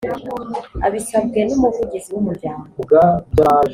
[0.87, 2.65] abisabwe n’umuvugizi w’umuryango